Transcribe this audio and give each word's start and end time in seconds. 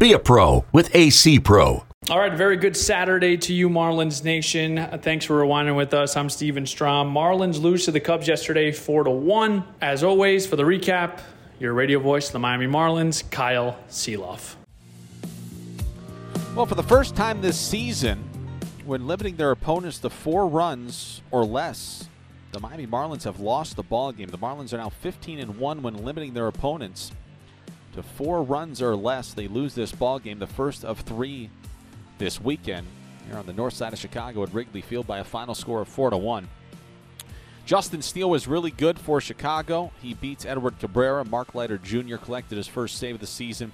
Be 0.00 0.14
a 0.14 0.18
pro 0.18 0.64
with 0.72 0.96
AC 0.96 1.40
Pro. 1.40 1.84
All 2.08 2.18
right, 2.18 2.32
very 2.32 2.56
good 2.56 2.74
Saturday 2.74 3.36
to 3.36 3.52
you, 3.52 3.68
Marlins 3.68 4.24
Nation. 4.24 4.78
Uh, 4.78 4.98
Thanks 4.98 5.26
for 5.26 5.42
rewinding 5.42 5.76
with 5.76 5.92
us. 5.92 6.16
I'm 6.16 6.30
Steven 6.30 6.64
Strom. 6.64 7.12
Marlins 7.12 7.60
lose 7.60 7.84
to 7.84 7.90
the 7.90 8.00
Cubs 8.00 8.26
yesterday, 8.26 8.72
four 8.72 9.04
to 9.04 9.10
one. 9.10 9.62
As 9.82 10.02
always, 10.02 10.46
for 10.46 10.56
the 10.56 10.62
recap, 10.62 11.20
your 11.58 11.74
radio 11.74 11.98
voice, 11.98 12.30
the 12.30 12.38
Miami 12.38 12.66
Marlins, 12.66 13.30
Kyle 13.30 13.78
Sielaff. 13.90 14.54
Well, 16.54 16.64
for 16.64 16.76
the 16.76 16.82
first 16.82 17.14
time 17.14 17.42
this 17.42 17.60
season, 17.60 18.24
when 18.86 19.06
limiting 19.06 19.36
their 19.36 19.50
opponents 19.50 19.98
to 19.98 20.08
four 20.08 20.48
runs 20.48 21.20
or 21.30 21.44
less, 21.44 22.08
the 22.52 22.60
Miami 22.60 22.86
Marlins 22.86 23.24
have 23.24 23.38
lost 23.38 23.76
the 23.76 23.82
ball 23.82 24.12
game. 24.12 24.28
The 24.28 24.38
Marlins 24.38 24.72
are 24.72 24.78
now 24.78 24.88
15 24.88 25.40
and 25.40 25.58
1 25.58 25.82
when 25.82 26.02
limiting 26.06 26.32
their 26.32 26.46
opponents 26.46 27.12
to 27.94 28.02
four 28.02 28.42
runs 28.42 28.80
or 28.80 28.96
less. 28.96 29.32
They 29.32 29.48
lose 29.48 29.74
this 29.74 29.92
ball 29.92 30.18
game, 30.18 30.38
the 30.38 30.46
first 30.46 30.84
of 30.84 31.00
three 31.00 31.50
this 32.18 32.40
weekend 32.40 32.86
here 33.26 33.38
on 33.38 33.46
the 33.46 33.52
north 33.52 33.74
side 33.74 33.92
of 33.92 33.98
Chicago 33.98 34.42
at 34.42 34.52
Wrigley 34.52 34.80
Field 34.80 35.06
by 35.06 35.18
a 35.18 35.24
final 35.24 35.54
score 35.54 35.80
of 35.80 35.88
4 35.88 36.10
to 36.10 36.16
1. 36.16 36.48
Justin 37.64 38.02
Steele 38.02 38.28
was 38.28 38.48
really 38.48 38.70
good 38.70 38.98
for 38.98 39.20
Chicago. 39.20 39.92
He 40.02 40.14
beats 40.14 40.44
Edward 40.44 40.78
Cabrera. 40.80 41.24
Mark 41.24 41.54
Leiter 41.54 41.78
Jr. 41.78 42.16
collected 42.16 42.56
his 42.56 42.66
first 42.66 42.96
save 42.96 43.16
of 43.16 43.20
the 43.20 43.26
season. 43.26 43.72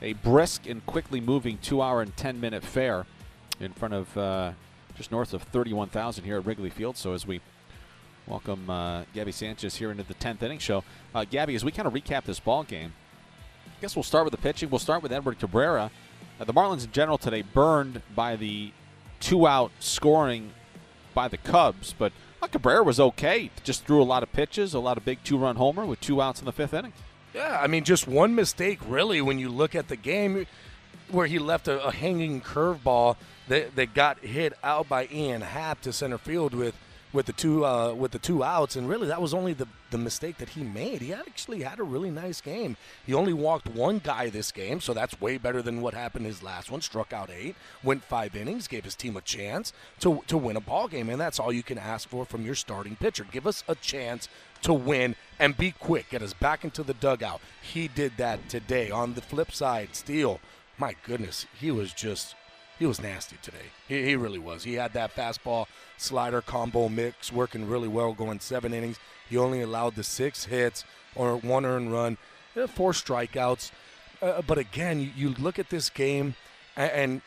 A 0.00 0.12
brisk 0.14 0.66
and 0.68 0.84
quickly 0.86 1.20
moving 1.20 1.58
two 1.58 1.82
hour 1.82 2.02
and 2.02 2.16
10 2.16 2.40
minute 2.40 2.62
fair 2.62 3.06
in 3.58 3.72
front 3.72 3.94
of 3.94 4.16
uh, 4.16 4.52
just 4.96 5.10
north 5.10 5.34
of 5.34 5.42
31,000 5.44 6.24
here 6.24 6.36
at 6.36 6.46
Wrigley 6.46 6.70
Field. 6.70 6.96
So 6.96 7.14
as 7.14 7.26
we 7.26 7.40
welcome 8.26 8.70
uh, 8.70 9.04
Gaby 9.14 9.32
Sanchez 9.32 9.76
here 9.76 9.90
into 9.90 10.04
the 10.04 10.14
10th 10.14 10.42
inning 10.42 10.58
show, 10.58 10.84
uh, 11.14 11.24
Gaby, 11.24 11.54
as 11.54 11.64
we 11.64 11.72
kind 11.72 11.88
of 11.88 11.94
recap 11.94 12.24
this 12.24 12.40
ball 12.40 12.62
game, 12.62 12.92
guess 13.82 13.96
we'll 13.96 14.04
start 14.04 14.24
with 14.24 14.30
the 14.30 14.38
pitching. 14.38 14.70
We'll 14.70 14.78
start 14.78 15.02
with 15.02 15.12
Edward 15.12 15.40
Cabrera. 15.40 15.90
Uh, 16.38 16.44
the 16.44 16.54
Marlins 16.54 16.84
in 16.84 16.92
general 16.92 17.18
today 17.18 17.42
burned 17.42 18.00
by 18.14 18.36
the 18.36 18.70
two 19.18 19.44
out 19.44 19.72
scoring 19.80 20.52
by 21.14 21.26
the 21.26 21.36
Cubs, 21.36 21.92
but 21.98 22.12
uh, 22.40 22.46
Cabrera 22.46 22.84
was 22.84 23.00
okay. 23.00 23.50
Just 23.64 23.84
threw 23.84 24.00
a 24.00 24.04
lot 24.04 24.22
of 24.22 24.32
pitches, 24.32 24.72
a 24.72 24.78
lot 24.78 24.98
of 24.98 25.04
big 25.04 25.18
two 25.24 25.36
run 25.36 25.56
homer 25.56 25.84
with 25.84 26.00
two 26.00 26.22
outs 26.22 26.38
in 26.38 26.46
the 26.46 26.52
fifth 26.52 26.72
inning. 26.72 26.92
Yeah, 27.34 27.58
I 27.60 27.66
mean, 27.66 27.82
just 27.82 28.06
one 28.06 28.36
mistake, 28.36 28.78
really, 28.86 29.20
when 29.20 29.40
you 29.40 29.48
look 29.48 29.74
at 29.74 29.88
the 29.88 29.96
game 29.96 30.46
where 31.10 31.26
he 31.26 31.40
left 31.40 31.66
a, 31.66 31.84
a 31.84 31.90
hanging 31.90 32.40
curveball 32.40 33.16
that, 33.48 33.74
that 33.74 33.94
got 33.94 34.20
hit 34.20 34.52
out 34.62 34.88
by 34.88 35.08
Ian 35.10 35.40
Happ 35.40 35.80
to 35.80 35.92
center 35.92 36.18
field 36.18 36.54
with 36.54 36.76
with 37.12 37.26
the 37.26 37.32
two 37.32 37.64
uh, 37.64 37.92
with 37.92 38.12
the 38.12 38.18
two 38.18 38.42
outs, 38.42 38.76
and 38.76 38.88
really 38.88 39.08
that 39.08 39.20
was 39.20 39.34
only 39.34 39.52
the 39.52 39.68
the 39.90 39.98
mistake 39.98 40.38
that 40.38 40.50
he 40.50 40.62
made. 40.62 41.02
He 41.02 41.12
actually 41.12 41.62
had 41.62 41.78
a 41.78 41.84
really 41.84 42.10
nice 42.10 42.40
game. 42.40 42.76
He 43.06 43.12
only 43.14 43.32
walked 43.32 43.68
one 43.68 43.98
guy 43.98 44.30
this 44.30 44.50
game, 44.50 44.80
so 44.80 44.94
that's 44.94 45.20
way 45.20 45.38
better 45.38 45.62
than 45.62 45.82
what 45.82 45.94
happened 45.94 46.26
his 46.26 46.42
last 46.42 46.70
one. 46.70 46.80
Struck 46.80 47.12
out 47.12 47.30
eight, 47.30 47.54
went 47.82 48.02
five 48.02 48.34
innings, 48.34 48.68
gave 48.68 48.84
his 48.84 48.94
team 48.94 49.16
a 49.16 49.20
chance 49.20 49.72
to 50.00 50.22
to 50.26 50.38
win 50.38 50.56
a 50.56 50.60
ball 50.60 50.88
game, 50.88 51.08
and 51.10 51.20
that's 51.20 51.38
all 51.38 51.52
you 51.52 51.62
can 51.62 51.78
ask 51.78 52.08
for 52.08 52.24
from 52.24 52.44
your 52.44 52.54
starting 52.54 52.96
pitcher. 52.96 53.26
Give 53.30 53.46
us 53.46 53.62
a 53.68 53.74
chance 53.74 54.28
to 54.62 54.72
win 54.72 55.16
and 55.38 55.56
be 55.56 55.72
quick. 55.72 56.10
Get 56.10 56.22
us 56.22 56.32
back 56.32 56.64
into 56.64 56.82
the 56.82 56.94
dugout. 56.94 57.40
He 57.60 57.88
did 57.88 58.12
that 58.16 58.48
today. 58.48 58.90
On 58.90 59.14
the 59.14 59.20
flip 59.20 59.52
side, 59.52 59.90
Steele, 59.92 60.40
my 60.78 60.94
goodness, 61.04 61.46
he 61.58 61.70
was 61.70 61.92
just 61.92 62.34
he 62.82 62.86
was 62.86 63.00
nasty 63.00 63.36
today. 63.42 63.70
He, 63.86 64.02
he 64.06 64.16
really 64.16 64.40
was. 64.40 64.64
He 64.64 64.74
had 64.74 64.92
that 64.94 65.14
fastball 65.14 65.66
slider 65.98 66.40
combo 66.40 66.88
mix 66.88 67.32
working 67.32 67.68
really 67.68 67.86
well, 67.86 68.12
going 68.12 68.40
seven 68.40 68.74
innings. 68.74 68.98
He 69.30 69.36
only 69.36 69.60
allowed 69.60 69.94
the 69.94 70.02
six 70.02 70.46
hits 70.46 70.84
or 71.14 71.36
one 71.36 71.64
earned 71.64 71.92
run, 71.92 72.18
uh, 72.56 72.66
four 72.66 72.90
strikeouts. 72.90 73.70
Uh, 74.20 74.42
but 74.42 74.58
again, 74.58 74.98
you, 74.98 75.10
you 75.14 75.28
look 75.38 75.60
at 75.60 75.70
this 75.70 75.90
game, 75.90 76.34
and, 76.74 76.90
and 76.90 77.22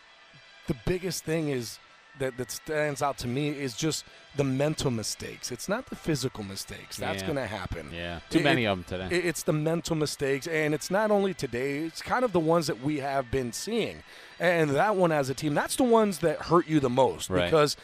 the 0.67 0.75
biggest 0.85 1.23
thing 1.23 1.47
is 1.47 1.79
that, 2.19 2.37
that 2.37 2.51
stands 2.51 3.01
out 3.01 3.17
to 3.19 3.27
me 3.27 3.49
is 3.49 3.75
just 3.75 4.05
the 4.35 4.43
mental 4.43 4.91
mistakes. 4.91 5.51
It's 5.51 5.69
not 5.69 5.85
the 5.87 5.95
physical 5.95 6.43
mistakes. 6.43 6.97
That's 6.97 7.21
Yeah. 7.21 7.27
going 7.27 7.37
to 7.37 7.47
happen. 7.47 7.89
Yeah, 7.93 8.19
too 8.29 8.39
It- 8.39 8.43
many 8.43 8.65
of 8.65 8.77
them 8.77 8.99
today. 8.99 9.15
it- 9.17 9.25
It's 9.25 9.43
the 9.43 9.53
mental 9.53 9.95
mistakes, 9.95 10.47
and 10.47 10.73
it's 10.73 10.91
not 10.91 11.11
only 11.11 11.33
today. 11.33 11.79
It's 11.79 12.01
kind 12.01 12.23
of 12.25 12.31
the 12.33 12.39
ones 12.39 12.67
that 12.67 12.81
we 12.81 12.99
have 12.99 13.31
been 13.31 13.53
seeing, 13.53 14.03
and 14.39 14.71
that 14.71 14.95
one 14.95 15.11
as 15.11 15.29
a 15.29 15.33
team, 15.33 15.53
that's 15.53 15.75
the 15.75 15.83
ones 15.83 16.19
that 16.19 16.43
hurt 16.43 16.67
you 16.67 16.79
the 16.79 16.89
most 16.89 17.29
Right. 17.29 17.45
because 17.45 17.77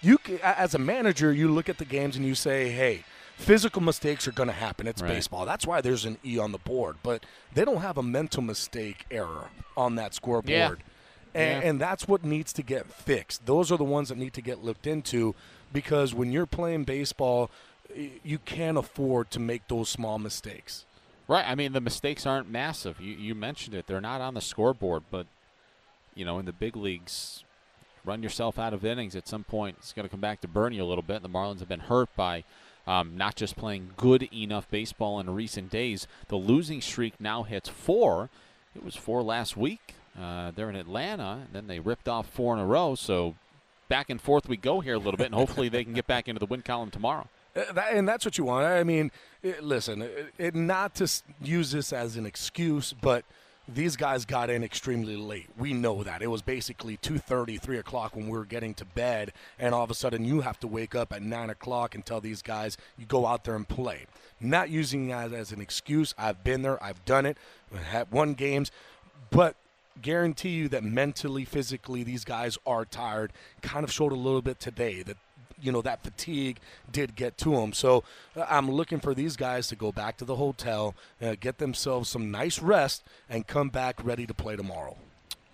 you, 0.00 0.18
as 0.42 0.74
a 0.74 0.78
manager, 0.78 1.32
you 1.32 1.48
look 1.52 1.68
at 1.68 1.78
the 1.78 1.84
games 1.84 2.16
and 2.16 2.24
you 2.24 2.34
say, 2.34 2.70
"Hey." 2.70 3.04
Physical 3.36 3.80
mistakes 3.80 4.26
are 4.26 4.32
going 4.32 4.48
to 4.48 4.52
happen. 4.52 4.88
It's 4.88 5.00
Right. 5.00 5.12
baseball. 5.14 5.46
That's 5.46 5.64
why 5.64 5.80
there's 5.80 6.04
an 6.04 6.18
E 6.26 6.40
on 6.40 6.50
the 6.50 6.58
board. 6.58 6.96
But 7.04 7.24
they 7.54 7.64
don't 7.64 7.82
have 7.82 7.96
a 7.96 8.02
mental 8.02 8.42
mistake 8.42 9.04
error 9.12 9.50
on 9.76 9.94
that 9.94 10.12
scoreboard. 10.12 10.48
Yeah. 10.50 10.74
And, 11.34 11.62
Yeah. 11.62 11.68
and 11.68 11.80
that's 11.80 12.08
what 12.08 12.24
needs 12.24 12.52
to 12.54 12.62
get 12.62 12.90
fixed. 12.92 13.46
Those 13.46 13.70
are 13.70 13.76
the 13.76 13.84
ones 13.84 14.08
that 14.08 14.18
need 14.18 14.34
to 14.34 14.42
get 14.42 14.64
looked 14.64 14.86
into 14.86 15.34
because 15.72 16.14
when 16.14 16.32
you're 16.32 16.46
playing 16.46 16.84
baseball, 16.84 17.50
you 18.22 18.38
can't 18.38 18.78
afford 18.78 19.30
to 19.32 19.40
make 19.40 19.66
those 19.68 19.88
small 19.88 20.18
mistakes. 20.18 20.84
Right. 21.26 21.44
I 21.46 21.54
mean, 21.54 21.72
the 21.72 21.80
mistakes 21.80 22.24
aren't 22.26 22.50
massive. 22.50 23.00
You, 23.00 23.14
you 23.14 23.34
mentioned 23.34 23.74
it. 23.74 23.86
They're 23.86 24.00
not 24.00 24.20
on 24.20 24.34
the 24.34 24.40
scoreboard, 24.40 25.02
but, 25.10 25.26
you 26.14 26.24
know, 26.24 26.38
in 26.38 26.46
the 26.46 26.52
big 26.52 26.74
leagues, 26.76 27.44
run 28.04 28.22
yourself 28.22 28.58
out 28.58 28.72
of 28.72 28.84
innings 28.84 29.14
at 29.14 29.28
some 29.28 29.44
point. 29.44 29.76
It's 29.78 29.92
going 29.92 30.04
to 30.04 30.10
come 30.10 30.20
back 30.20 30.40
to 30.40 30.48
burn 30.48 30.72
you 30.72 30.82
a 30.82 30.86
little 30.86 31.02
bit. 31.02 31.22
The 31.22 31.28
Marlins 31.28 31.58
have 31.60 31.68
been 31.68 31.80
hurt 31.80 32.08
by 32.16 32.44
um, 32.86 33.16
not 33.18 33.36
just 33.36 33.56
playing 33.56 33.90
good 33.98 34.28
enough 34.32 34.70
baseball 34.70 35.20
in 35.20 35.28
recent 35.28 35.70
days. 35.70 36.06
The 36.28 36.36
losing 36.36 36.80
streak 36.80 37.20
now 37.20 37.42
hits 37.42 37.68
four. 37.68 38.30
It 38.74 38.82
was 38.82 38.96
four 38.96 39.22
last 39.22 39.54
week. 39.56 39.94
Uh, 40.18 40.50
they're 40.54 40.70
in 40.70 40.76
Atlanta, 40.76 41.42
and 41.44 41.52
then 41.52 41.66
they 41.66 41.78
ripped 41.78 42.08
off 42.08 42.28
four 42.28 42.54
in 42.54 42.60
a 42.60 42.66
row. 42.66 42.94
So 42.94 43.36
back 43.88 44.10
and 44.10 44.20
forth 44.20 44.48
we 44.48 44.56
go 44.56 44.80
here 44.80 44.94
a 44.94 44.98
little 44.98 45.16
bit, 45.16 45.26
and 45.26 45.34
hopefully 45.34 45.68
they 45.68 45.84
can 45.84 45.92
get 45.92 46.06
back 46.06 46.28
into 46.28 46.38
the 46.38 46.46
win 46.46 46.62
column 46.62 46.90
tomorrow. 46.90 47.28
Uh, 47.56 47.80
and 47.90 48.08
that's 48.08 48.24
what 48.24 48.38
you 48.38 48.44
want. 48.44 48.66
I 48.66 48.84
mean, 48.84 49.10
listen, 49.60 50.08
it, 50.38 50.54
not 50.54 50.94
to 50.96 51.10
use 51.42 51.72
this 51.72 51.92
as 51.92 52.16
an 52.16 52.26
excuse, 52.26 52.92
but 52.92 53.24
these 53.68 53.96
guys 53.96 54.24
got 54.24 54.48
in 54.48 54.64
extremely 54.64 55.16
late. 55.16 55.48
We 55.58 55.74
know 55.74 56.02
that. 56.02 56.22
It 56.22 56.28
was 56.28 56.40
basically 56.40 56.96
2.30, 56.96 57.60
3 57.60 57.78
o'clock 57.78 58.16
when 58.16 58.26
we 58.26 58.38
were 58.38 58.46
getting 58.46 58.74
to 58.74 58.84
bed, 58.84 59.32
and 59.58 59.74
all 59.74 59.84
of 59.84 59.90
a 59.90 59.94
sudden 59.94 60.24
you 60.24 60.40
have 60.40 60.58
to 60.60 60.66
wake 60.66 60.94
up 60.94 61.12
at 61.12 61.22
9 61.22 61.50
o'clock 61.50 61.94
and 61.94 62.04
tell 62.04 62.20
these 62.20 62.42
guys 62.42 62.76
you 62.96 63.04
go 63.06 63.26
out 63.26 63.44
there 63.44 63.56
and 63.56 63.68
play. 63.68 64.06
Not 64.40 64.70
using 64.70 65.08
that 65.08 65.32
as 65.32 65.52
an 65.52 65.60
excuse. 65.60 66.14
I've 66.16 66.42
been 66.44 66.62
there. 66.62 66.82
I've 66.82 67.04
done 67.04 67.26
it. 67.26 67.36
I 67.74 67.78
have 67.78 68.12
won 68.12 68.34
games. 68.34 68.70
But 69.30 69.56
guarantee 70.02 70.50
you 70.50 70.68
that 70.68 70.84
mentally, 70.84 71.44
physically, 71.44 72.02
these 72.02 72.24
guys 72.24 72.58
are 72.66 72.84
tired. 72.84 73.32
Kind 73.62 73.84
of 73.84 73.92
showed 73.92 74.12
a 74.12 74.16
little 74.16 74.42
bit 74.42 74.60
today 74.60 75.02
that 75.02 75.16
you 75.60 75.72
know 75.72 75.82
that 75.82 76.02
fatigue 76.04 76.58
did 76.90 77.16
get 77.16 77.36
to 77.38 77.50
them. 77.56 77.72
So 77.72 78.04
uh, 78.36 78.46
I'm 78.48 78.70
looking 78.70 79.00
for 79.00 79.14
these 79.14 79.36
guys 79.36 79.66
to 79.68 79.76
go 79.76 79.90
back 79.92 80.16
to 80.18 80.24
the 80.24 80.36
hotel, 80.36 80.94
uh, 81.20 81.34
get 81.40 81.58
themselves 81.58 82.08
some 82.08 82.30
nice 82.30 82.60
rest, 82.60 83.02
and 83.28 83.46
come 83.46 83.68
back 83.68 83.96
ready 84.04 84.24
to 84.26 84.34
play 84.34 84.54
tomorrow. 84.56 84.96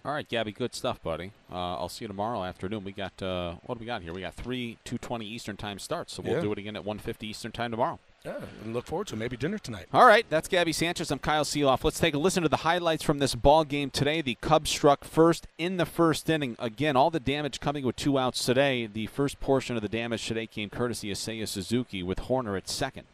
All 0.04 0.12
right, 0.12 0.28
Gaby, 0.28 0.52
good 0.52 0.74
stuff, 0.74 1.02
buddy. 1.02 1.30
Uh, 1.50 1.76
I'll 1.76 1.88
see 1.88 2.04
you 2.04 2.08
tomorrow 2.08 2.44
afternoon. 2.44 2.84
We 2.84 2.92
got 2.92 3.22
uh, 3.22 3.54
what 3.64 3.76
do 3.76 3.80
we 3.80 3.86
got 3.86 4.02
here? 4.02 4.12
We 4.12 4.20
got 4.20 4.34
three 4.34 4.76
2:20 4.84 5.24
Eastern 5.24 5.56
time 5.56 5.78
starts, 5.78 6.12
so 6.12 6.22
we'll 6.22 6.34
Yeah. 6.34 6.40
do 6.42 6.52
it 6.52 6.58
again 6.58 6.76
at 6.76 6.84
1:50 6.84 7.24
Eastern 7.28 7.52
time 7.52 7.70
tomorrow. 7.70 7.98
Yeah, 8.24 8.40
and 8.64 8.72
look 8.72 8.86
forward 8.86 9.06
to 9.08 9.16
maybe 9.16 9.36
dinner 9.36 9.58
tonight. 9.58 9.86
All 9.92 10.06
right, 10.06 10.24
that's 10.30 10.48
Gaby 10.48 10.72
Sanchez. 10.72 11.10
I'm 11.10 11.18
Kyle 11.18 11.44
Sielaff. 11.44 11.84
Let's 11.84 12.00
take 12.00 12.14
a 12.14 12.18
listen 12.18 12.42
to 12.42 12.48
the 12.48 12.56
highlights 12.58 13.02
from 13.02 13.18
this 13.18 13.34
ball 13.34 13.64
game 13.64 13.90
today. 13.90 14.22
The 14.22 14.38
Cubs 14.40 14.70
struck 14.70 15.04
first 15.04 15.46
in 15.58 15.76
the 15.76 15.84
first 15.84 16.30
inning. 16.30 16.56
Again, 16.58 16.96
all 16.96 17.10
the 17.10 17.20
damage 17.20 17.60
coming 17.60 17.84
with 17.84 17.96
two 17.96 18.18
outs 18.18 18.42
today. 18.42 18.86
The 18.86 19.08
first 19.08 19.40
portion 19.40 19.76
of 19.76 19.82
the 19.82 19.90
damage 19.90 20.26
today 20.26 20.46
came 20.46 20.70
courtesy 20.70 21.10
of 21.10 21.18
Seiya 21.18 21.46
Suzuki 21.46 22.02
with 22.02 22.18
Hoerner 22.18 22.56
at 22.56 22.66
second. 22.66 23.04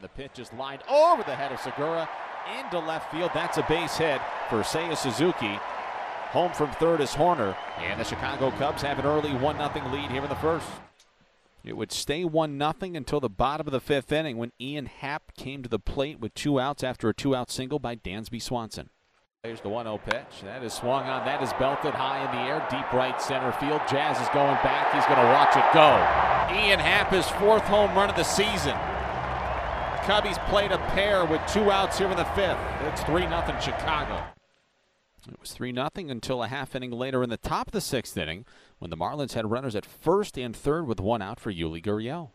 The 0.00 0.06
pitch 0.06 0.38
is 0.38 0.52
lined 0.52 0.82
over 0.88 1.24
the 1.24 1.34
head 1.34 1.50
of 1.50 1.58
Segura 1.58 2.08
into 2.56 2.78
left 2.78 3.10
field. 3.10 3.32
That's 3.34 3.58
a 3.58 3.66
base 3.68 3.96
hit 3.96 4.20
for 4.48 4.60
Seiya 4.60 4.96
Suzuki. 4.96 5.58
Home 6.30 6.52
from 6.52 6.70
third 6.74 7.00
is 7.00 7.10
Hoerner, 7.10 7.56
and 7.78 7.98
the 7.98 8.04
Chicago 8.04 8.52
Cubs 8.52 8.82
have 8.82 9.00
an 9.00 9.04
early 9.04 9.34
1 9.34 9.56
0 9.56 9.92
lead 9.92 10.12
here 10.12 10.22
in 10.22 10.28
the 10.28 10.36
first. 10.36 10.68
It 11.64 11.78
would 11.78 11.92
stay 11.92 12.24
1 12.24 12.58
0 12.58 12.74
until 12.94 13.20
the 13.20 13.30
bottom 13.30 13.66
of 13.66 13.72
the 13.72 13.80
fifth 13.80 14.12
inning 14.12 14.36
when 14.36 14.52
Ian 14.60 14.84
Happ 14.84 15.34
came 15.34 15.62
to 15.62 15.68
the 15.68 15.78
plate 15.78 16.20
with 16.20 16.34
two 16.34 16.60
outs 16.60 16.84
after 16.84 17.08
a 17.08 17.14
two 17.14 17.34
out 17.34 17.50
single 17.50 17.78
by 17.78 17.96
Dansby 17.96 18.42
Swanson. 18.42 18.90
There's 19.42 19.62
the 19.62 19.70
1 19.70 19.86
0 19.86 19.98
pitch. 19.98 20.42
That 20.44 20.62
is 20.62 20.74
swung 20.74 21.04
on. 21.04 21.24
That 21.24 21.42
is 21.42 21.54
belted 21.54 21.94
high 21.94 22.22
in 22.22 22.30
the 22.36 22.42
air. 22.42 22.66
Deep 22.70 22.92
right 22.92 23.20
center 23.20 23.50
field. 23.52 23.80
Jazz 23.90 24.20
is 24.20 24.28
going 24.28 24.56
back. 24.56 24.92
He's 24.94 25.06
going 25.06 25.18
to 25.18 25.32
watch 25.32 25.56
it 25.56 25.64
go. 25.72 25.96
Ian 26.54 26.80
Happ, 26.80 27.10
his 27.10 27.26
fourth 27.40 27.64
home 27.64 27.94
run 27.94 28.10
of 28.10 28.16
the 28.16 28.24
season. 28.24 28.76
Cubbies 30.04 30.38
played 30.50 30.70
a 30.70 30.78
pair 30.92 31.24
with 31.24 31.40
two 31.50 31.70
outs 31.70 31.96
here 31.96 32.10
in 32.10 32.16
the 32.18 32.26
fifth. 32.36 32.58
It's 32.82 33.02
3 33.04 33.22
0 33.22 33.58
Chicago. 33.58 34.22
It 35.28 35.40
was 35.40 35.52
3 35.52 35.72
0 35.72 35.88
until 35.96 36.42
a 36.42 36.48
half 36.48 36.74
inning 36.74 36.90
later 36.90 37.22
in 37.22 37.30
the 37.30 37.36
top 37.36 37.68
of 37.68 37.72
the 37.72 37.80
sixth 37.80 38.16
inning 38.16 38.44
when 38.78 38.90
the 38.90 38.96
Marlins 38.96 39.32
had 39.32 39.50
runners 39.50 39.74
at 39.74 39.86
first 39.86 40.36
and 40.36 40.54
third 40.54 40.86
with 40.86 41.00
one 41.00 41.22
out 41.22 41.40
for 41.40 41.52
Yuli 41.52 41.82
Gurriel. 41.82 42.30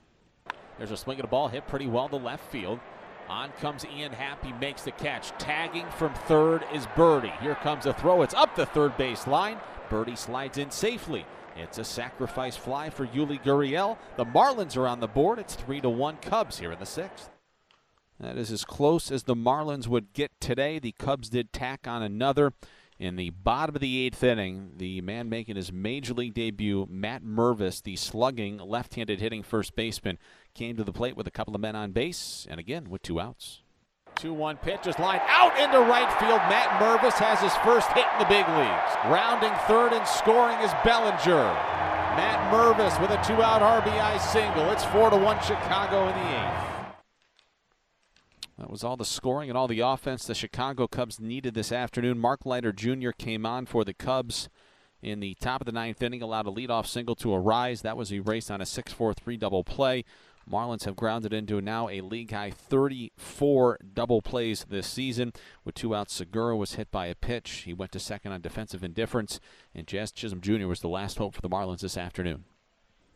There's 0.77 0.91
a 0.91 0.97
swing 0.97 1.19
at 1.19 1.25
a 1.25 1.27
ball 1.27 1.50
hit 1.50 1.68
pretty 1.68 1.88
well 1.88 2.09
to 2.09 2.15
left 2.15 2.50
field. 2.51 2.80
On 3.27 3.51
comes 3.59 3.86
Ian 3.86 4.12
Happ. 4.12 4.44
He 4.44 4.53
makes 4.53 4.81
the 4.81 4.91
catch. 4.91 5.30
Tagging 5.38 5.86
from 5.91 6.13
third 6.13 6.65
is 6.74 6.88
Berti. 6.88 7.38
Here 7.41 7.56
comes 7.56 7.86
a 7.86 7.94
throw. 7.94 8.24
It's 8.24 8.33
up 8.33 8.56
the 8.56 8.65
third 8.65 8.97
base 8.97 9.27
line. 9.27 9.59
Berti 9.89 10.18
slides 10.18 10.57
in 10.57 10.71
safely. 10.71 11.25
It's 11.56 11.77
a 11.77 11.83
sacrifice 11.83 12.56
fly 12.56 12.89
for 12.89 13.06
Yuli 13.06 13.44
Gurriel. 13.44 13.97
The 14.15 14.25
Marlins 14.25 14.77
are 14.77 14.88
on 14.88 15.00
the 15.00 15.07
board. 15.07 15.38
It's 15.38 15.53
3 15.53 15.81
to 15.81 15.89
1 15.89 16.18
Cubs 16.18 16.57
here 16.57 16.71
in 16.71 16.80
the 16.80 16.86
sixth. 16.86 17.30
That 18.19 18.38
is 18.38 18.51
as 18.51 18.65
close 18.65 19.12
as 19.12 19.24
the 19.24 19.36
Marlins 19.36 19.88
would 19.88 20.13
get 20.13 20.31
today. 20.39 20.80
The 20.80 20.94
Cubs 20.94 21.30
did 21.30 21.53
tack 21.53 21.88
on 21.88 22.01
another 22.01 22.53
in 23.00 23.16
the 23.16 23.30
bottom 23.30 23.75
of 23.75 23.81
the 23.81 24.06
eighth 24.06 24.24
inning. 24.24 24.74
The 24.78 25.01
man 25.01 25.30
making 25.30 25.56
his 25.56 25.72
major 25.72 26.13
league 26.13 26.34
debut, 26.34 26.86
Matt 26.90 27.24
Mervis, 27.24 27.81
the 27.81 27.96
slugging, 27.96 28.57
left 28.57 28.96
handed 28.96 29.19
hitting 29.19 29.42
first 29.42 29.75
baseman, 29.75 30.18
came 30.54 30.75
to 30.75 30.84
the 30.84 30.92
plate 30.92 31.16
with 31.16 31.25
a 31.25 31.31
couple 31.31 31.56
of 31.56 31.62
men 31.62 31.75
on 31.75 31.92
base, 31.92 32.46
and 32.50 32.60
again 32.60 32.90
with 32.90 33.01
two 33.01 33.19
outs. 33.19 33.62
2 34.16 34.34
1 34.34 34.57
pitch 34.57 34.86
is 34.86 35.00
lined 35.00 35.22
out 35.28 35.57
into 35.57 35.80
right 35.80 36.12
field. 36.19 36.42
Matt 36.50 36.81
Mervis 36.81 37.18
has 37.19 37.40
his 37.40 37.56
first 37.63 37.88
hit 37.94 38.06
in 38.13 38.19
the 38.19 38.25
big 38.25 38.46
leagues. 38.50 38.92
Rounding 39.07 39.54
third 39.66 39.94
and 39.94 40.06
scoring 40.06 40.60
is 40.60 40.72
Bellinger. 40.84 41.48
Matt 42.19 42.51
Mervis 42.51 43.00
with 43.00 43.12
a 43.12 43.24
two 43.24 43.42
out 43.42 43.62
RBI 43.62 44.19
single. 44.19 44.69
It's 44.72 44.84
4 44.86 45.12
to 45.12 45.16
1 45.16 45.42
Chicago 45.42 46.10
in 46.10 46.16
the 46.16 46.30
eighth. 46.36 46.79
That 48.60 48.70
was 48.70 48.84
all 48.84 48.98
the 48.98 49.06
scoring 49.06 49.50
and 49.50 49.58
all 49.58 49.70
the 49.70 49.80
offense 49.80 50.26
the 50.26 50.36
Chicago 50.36 50.86
Cubs 50.86 51.18
needed 51.18 51.54
this 51.54 51.72
afternoon. 51.72 52.20
Mark 52.20 52.46
Leiter 52.46 52.74
Jr. 52.74 53.12
came 53.12 53.46
on 53.46 53.66
for 53.66 53.86
the 53.86 53.94
Cubs 53.94 54.50
in 55.02 55.22
the 55.22 55.36
top 55.36 55.62
of 55.62 55.66
the 55.66 55.72
ninth 55.72 56.02
inning, 56.02 56.22
allowed 56.22 56.46
a 56.46 56.52
leadoff 56.52 56.86
single 56.86 57.16
to 57.16 57.30
Arraez. 57.30 57.82
That 57.84 57.96
was 57.96 58.12
erased 58.12 58.52
on 58.52 58.60
a 58.60 58.66
6 58.66 58.92
4 58.92 59.14
3 59.14 59.38
double 59.38 59.64
play. 59.64 60.04
Marlins 60.50 60.84
have 60.84 60.98
grounded 60.98 61.32
into 61.32 61.62
now 61.62 61.88
a 61.88 62.02
league 62.02 62.32
high 62.32 62.52
34 62.52 63.80
double 63.94 64.22
plays 64.22 64.66
this 64.68 64.88
season. 64.88 65.32
With 65.64 65.76
two 65.76 65.96
outs, 65.96 66.14
Segura 66.14 66.58
was 66.58 66.74
hit 66.74 66.92
by 66.92 67.06
a 67.06 67.16
pitch. 67.16 67.64
He 67.66 67.72
went 67.72 67.94
to 67.94 68.00
second 68.00 68.34
on 68.34 68.42
defensive 68.42 68.84
indifference, 68.84 69.40
and 69.74 69.88
Jazz 69.88 70.12
Chisholm 70.12 70.42
Jr. 70.42 70.68
was 70.68 70.82
the 70.82 70.90
last 70.90 71.18
hope 71.18 71.34
for 71.34 71.42
the 71.42 71.50
Marlins 71.50 71.80
this 71.82 71.98
afternoon. 71.98 72.44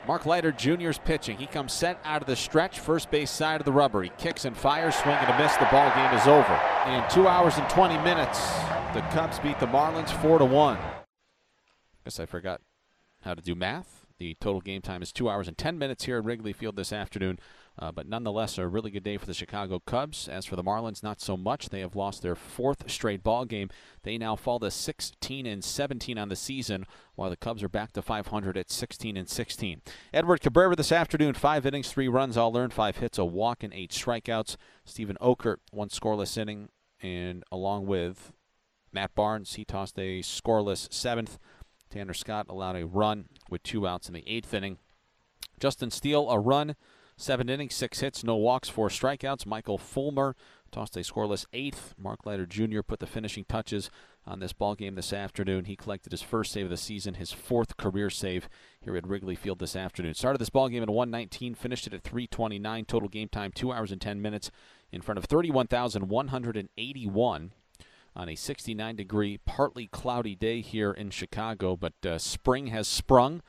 Mark 0.05 0.25
Leiter 0.25 0.51
Jr.'s 0.51 0.97
pitching. 0.97 1.37
He 1.37 1.45
comes 1.45 1.71
set 1.71 1.97
out 2.03 2.21
of 2.21 2.27
the 2.27 2.35
stretch, 2.35 2.79
first 2.79 3.09
base 3.09 3.31
side 3.31 3.61
of 3.61 3.65
the 3.65 3.71
rubber. 3.71 4.03
He 4.03 4.09
kicks 4.17 4.43
and 4.43 4.55
fires, 4.55 4.95
swing 4.95 5.15
and 5.15 5.29
a 5.29 5.37
miss. 5.37 5.55
The 5.55 5.65
ball 5.65 5.89
game 5.95 6.13
is 6.13 6.27
over. 6.27 6.59
In 6.87 7.03
two 7.09 7.27
hours 7.27 7.57
and 7.57 7.69
20 7.69 7.97
minutes, 7.99 8.39
the 8.93 9.01
Cubs 9.11 9.39
beat 9.39 9.59
the 9.59 9.67
Marlins 9.67 10.11
4 10.21 10.39
to 10.39 10.45
1. 10.45 10.77
Guess 12.03 12.19
I 12.19 12.25
forgot 12.25 12.59
how 13.21 13.33
to 13.33 13.41
do 13.41 13.55
math. 13.55 14.02
The 14.23 14.37
total 14.39 14.61
game 14.61 14.81
time 14.81 15.01
is 15.01 15.11
two 15.11 15.29
hours 15.29 15.49
and 15.49 15.57
10 15.57 15.77
minutes 15.77 16.05
here 16.05 16.17
at 16.17 16.23
Wrigley 16.23 16.53
Field 16.53 16.77
this 16.77 16.93
afternoon. 16.93 17.39
Uh, 17.77 17.91
but 17.91 18.07
nonetheless, 18.07 18.57
a 18.57 18.65
really 18.65 18.89
good 18.89 19.03
day 19.03 19.17
for 19.17 19.25
the 19.25 19.33
Chicago 19.33 19.81
Cubs. 19.85 20.29
As 20.29 20.45
for 20.45 20.55
the 20.55 20.63
Marlins, 20.63 21.03
not 21.03 21.19
so 21.19 21.35
much. 21.35 21.67
They 21.67 21.81
have 21.81 21.93
lost 21.93 22.21
their 22.21 22.33
fourth 22.33 22.89
straight 22.89 23.21
ball 23.21 23.43
game. 23.43 23.69
They 24.03 24.17
now 24.17 24.37
fall 24.37 24.61
to 24.61 24.71
16 24.71 25.45
and 25.45 25.61
17 25.61 26.17
on 26.17 26.29
the 26.29 26.37
season, 26.37 26.85
while 27.15 27.29
the 27.29 27.35
Cubs 27.35 27.61
are 27.63 27.67
back 27.69 27.91
to 27.93 28.01
500 28.01 28.55
at 28.55 28.71
16 28.71 29.17
and 29.17 29.27
16. 29.27 29.81
Edward 30.13 30.39
Cabrera 30.39 30.77
this 30.77 30.93
afternoon, 30.93 31.33
five 31.33 31.65
innings, 31.65 31.91
three 31.91 32.07
runs, 32.07 32.37
all 32.37 32.57
earned, 32.57 32.71
five 32.71 32.95
hits, 32.99 33.17
a 33.17 33.25
walk, 33.25 33.61
and 33.61 33.73
eight 33.73 33.91
strikeouts. 33.91 34.55
Steven 34.85 35.17
Okert, 35.19 35.57
one 35.71 35.89
scoreless 35.89 36.37
inning, 36.37 36.69
and 37.01 37.43
along 37.51 37.87
with 37.87 38.31
Matt 38.93 39.15
Barnes, 39.15 39.55
he 39.55 39.65
tossed 39.65 39.99
a 39.99 40.21
scoreless 40.21 40.93
seventh. 40.93 41.37
Tanner 41.93 42.15
Scott 42.15 42.47
allowed 42.49 42.75
a 42.75 42.87
run 42.87 43.25
with 43.51 43.61
two 43.61 43.85
outs 43.85 44.07
in 44.07 44.15
the 44.15 44.23
eighth 44.25 44.51
inning. 44.51 44.79
Justin 45.59 45.91
Steele, 45.91 46.27
a 46.27 46.39
run, 46.39 46.75
seven 47.17 47.49
innings, 47.49 47.75
six 47.75 47.99
hits, 47.99 48.23
no 48.23 48.35
walks, 48.35 48.67
four 48.67 48.89
strikeouts. 48.89 49.45
Michael 49.45 49.77
Fulmer 49.77 50.35
tossed 50.71 50.97
a 50.97 51.01
scoreless 51.01 51.45
eighth. 51.53 51.93
Mark 51.95 52.25
Leiter 52.25 52.47
Jr. 52.47 52.81
put 52.81 52.99
the 52.99 53.05
finishing 53.05 53.45
touches 53.47 53.91
on 54.25 54.39
this 54.39 54.53
ball 54.53 54.73
game 54.73 54.95
this 54.95 55.13
afternoon. 55.13 55.65
He 55.65 55.75
collected 55.75 56.11
his 56.11 56.23
first 56.23 56.51
save 56.51 56.65
of 56.65 56.71
the 56.71 56.77
season, 56.77 57.13
his 57.13 57.31
fourth 57.31 57.77
career 57.77 58.09
save 58.09 58.49
here 58.81 58.97
at 58.97 59.07
Wrigley 59.07 59.35
Field 59.35 59.59
this 59.59 59.75
afternoon. 59.75 60.15
Started 60.15 60.41
this 60.41 60.49
ball 60.49 60.69
game 60.69 60.81
at 60.81 60.89
119, 60.89 61.53
finished 61.53 61.85
it 61.85 61.93
at 61.93 62.01
329. 62.01 62.85
Total 62.85 63.07
game 63.07 63.29
time, 63.29 63.51
two 63.51 63.71
hours 63.71 63.91
and 63.91 64.01
10 64.01 64.19
minutes 64.19 64.49
in 64.91 65.01
front 65.01 65.19
of 65.19 65.25
31,181 65.25 67.51
on 68.15 68.29
a 68.29 68.35
69 68.35 68.95
degree, 68.95 69.39
partly 69.45 69.87
cloudy 69.87 70.35
day 70.35 70.61
here 70.61 70.91
in 70.91 71.09
Chicago, 71.09 71.75
but 71.75 71.93
uh, 72.05 72.17
spring 72.17 72.67
has 72.67 72.87
sprung. 72.87 73.41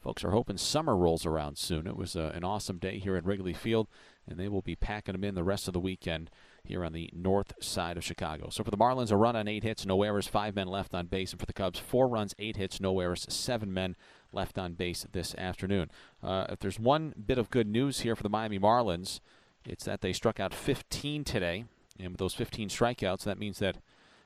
Folks 0.00 0.22
are 0.22 0.32
hoping 0.32 0.58
summer 0.58 0.94
rolls 0.96 1.24
around 1.24 1.56
soon. 1.56 1.86
It 1.86 1.96
was 1.96 2.14
uh, 2.14 2.30
an 2.34 2.44
awesome 2.44 2.76
day 2.76 2.98
here 2.98 3.16
at 3.16 3.24
Wrigley 3.24 3.54
Field, 3.54 3.88
and 4.28 4.38
they 4.38 4.48
will 4.48 4.60
be 4.60 4.76
packing 4.76 5.12
them 5.12 5.24
in 5.24 5.34
the 5.34 5.42
rest 5.42 5.66
of 5.66 5.72
the 5.72 5.80
weekend 5.80 6.30
here 6.62 6.84
on 6.84 6.92
the 6.92 7.08
north 7.14 7.54
side 7.60 7.96
of 7.96 8.04
Chicago. 8.04 8.48
So 8.50 8.62
for 8.62 8.70
the 8.70 8.76
Marlins, 8.76 9.10
a 9.10 9.16
run 9.16 9.34
on 9.34 9.48
eight 9.48 9.62
hits, 9.62 9.86
no 9.86 10.02
errors, 10.02 10.26
five 10.26 10.54
men 10.54 10.68
left 10.68 10.94
on 10.94 11.06
base. 11.06 11.32
And 11.32 11.40
for 11.40 11.46
the 11.46 11.54
Cubs, 11.54 11.78
four 11.78 12.06
runs, 12.06 12.34
eight 12.38 12.56
hits, 12.56 12.80
no 12.80 13.00
errors, 13.00 13.26
seven 13.30 13.72
men 13.72 13.96
left 14.30 14.58
on 14.58 14.74
base 14.74 15.06
this 15.12 15.34
afternoon. 15.36 15.90
Uh, 16.22 16.46
if 16.50 16.58
there's 16.58 16.78
one 16.78 17.14
bit 17.26 17.38
of 17.38 17.50
good 17.50 17.66
news 17.66 18.00
here 18.00 18.14
for 18.14 18.22
the 18.22 18.28
Miami 18.28 18.58
Marlins, 18.58 19.20
it's 19.66 19.84
that 19.84 20.02
they 20.02 20.12
struck 20.12 20.38
out 20.38 20.52
15 20.52 21.24
today. 21.24 21.64
And 21.98 22.10
with 22.10 22.18
those 22.18 22.34
15 22.34 22.68
strikeouts, 22.68 23.24
that 23.24 23.38
means 23.38 23.58
that 23.60 23.78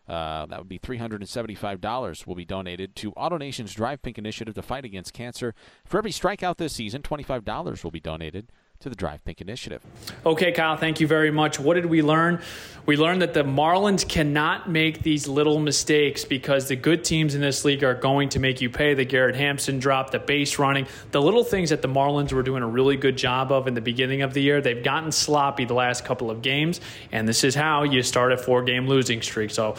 uh, 0.08 0.46
that 0.46 0.58
would 0.58 0.68
be 0.68 0.78
$375 0.78 2.26
will 2.26 2.34
be 2.34 2.44
donated 2.44 2.96
to 2.96 3.12
AutoNation's 3.12 3.74
Drive 3.74 4.02
Pink 4.02 4.18
initiative 4.18 4.54
to 4.54 4.62
fight 4.62 4.84
against 4.84 5.12
cancer. 5.12 5.54
For 5.84 5.98
every 5.98 6.12
strikeout 6.12 6.56
this 6.56 6.72
season, 6.72 7.02
$25 7.02 7.84
will 7.84 7.90
be 7.90 8.00
donated 8.00 8.50
to 8.80 8.88
the 8.88 8.94
Drive 8.94 9.24
Pink 9.24 9.40
initiative. 9.40 9.82
Okay, 10.24 10.52
Kyle, 10.52 10.76
thank 10.76 11.00
you 11.00 11.08
very 11.08 11.32
much. 11.32 11.58
What 11.58 11.74
did 11.74 11.86
we 11.86 12.00
learn? 12.00 12.40
We 12.86 12.96
learned 12.96 13.22
that 13.22 13.34
the 13.34 13.42
Marlins 13.42 14.08
cannot 14.08 14.70
make 14.70 15.02
these 15.02 15.26
little 15.26 15.58
mistakes 15.58 16.24
because 16.24 16.68
the 16.68 16.76
good 16.76 17.02
teams 17.02 17.34
in 17.34 17.40
this 17.40 17.64
league 17.64 17.82
are 17.82 17.94
going 17.94 18.28
to 18.30 18.38
make 18.38 18.60
you 18.60 18.70
pay. 18.70 18.94
The 18.94 19.04
Garrett 19.04 19.34
Hampson 19.34 19.80
drop, 19.80 20.12
the 20.12 20.20
base 20.20 20.60
running, 20.60 20.86
the 21.10 21.20
little 21.20 21.42
things 21.42 21.70
that 21.70 21.82
the 21.82 21.88
Marlins 21.88 22.32
were 22.32 22.44
doing 22.44 22.62
a 22.62 22.68
really 22.68 22.96
good 22.96 23.18
job 23.18 23.50
of 23.50 23.66
in 23.66 23.74
the 23.74 23.80
beginning 23.80 24.22
of 24.22 24.32
the 24.32 24.42
year. 24.42 24.60
They've 24.60 24.82
gotten 24.82 25.10
sloppy 25.10 25.64
the 25.64 25.74
last 25.74 26.04
couple 26.04 26.30
of 26.30 26.40
games, 26.40 26.80
and 27.10 27.28
this 27.28 27.42
is 27.42 27.56
how 27.56 27.82
you 27.82 28.02
start 28.04 28.32
a 28.32 28.36
four 28.36 28.62
game 28.62 28.86
losing 28.86 29.22
streak. 29.22 29.50
So, 29.50 29.74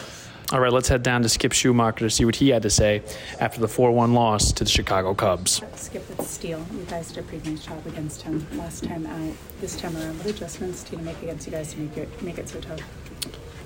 all 0.52 0.58
right, 0.58 0.72
let's 0.72 0.88
head 0.88 1.02
down 1.02 1.22
to 1.22 1.28
Skip 1.28 1.52
Schumaker 1.52 1.98
to 1.98 2.10
see 2.10 2.24
what 2.24 2.36
he 2.36 2.48
had 2.48 2.62
to 2.62 2.70
say 2.70 3.02
after 3.38 3.60
the 3.60 3.68
4 3.68 3.92
1 3.92 4.14
loss 4.14 4.52
to 4.52 4.64
the 4.64 4.70
Chicago 4.70 5.14
Cubs. 5.14 5.62
Skip 5.76 6.08
with 6.08 6.26
Steele. 6.26 6.64
You 6.72 6.84
guys 6.88 7.08
did 7.12 7.18
a 7.18 7.22
pretty 7.22 7.50
nice 7.50 7.64
job 7.64 7.86
against 7.86 8.22
him 8.22 8.44
last 8.58 8.84
time 8.84 9.06
out. 9.06 9.34
This 9.60 9.76
time 9.76 9.96
around, 9.96 10.18
what 10.18 10.26
adjustments 10.26 10.82
do 10.84 10.96
you 10.96 11.02
make 11.02 11.22
against 11.22 11.46
you 11.46 11.52
guys 11.52 11.72
to 11.74 11.80
make 11.80 11.96
it 11.96 12.22
make 12.22 12.38
it 12.38 12.48
so 12.48 12.60
tough? 12.60 12.80